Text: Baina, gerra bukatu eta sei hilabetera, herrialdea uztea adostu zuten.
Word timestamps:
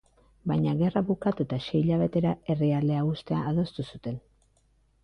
Baina, 0.51 0.71
gerra 0.79 1.03
bukatu 1.09 1.45
eta 1.47 1.59
sei 1.67 1.83
hilabetera, 1.83 2.33
herrialdea 2.55 3.05
uztea 3.13 3.47
adostu 3.55 3.89
zuten. 3.91 4.21